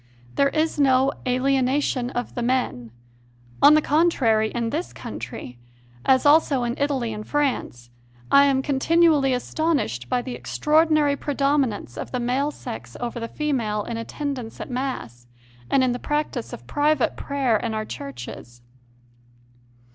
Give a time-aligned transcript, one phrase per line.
[0.33, 2.89] There is no "alienation of the men";
[3.61, 5.59] on the con trary, in this country,
[6.03, 7.91] as also in Italy and France,
[8.31, 13.83] I am continually astonished by the extraordinary predominance of the male sex over the female
[13.83, 15.27] in attendance at Mass
[15.69, 18.63] and in the practice of private prayer in our churches.